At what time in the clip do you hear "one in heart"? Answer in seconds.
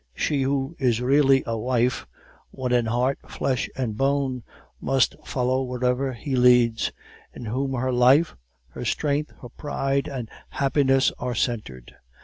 2.49-3.19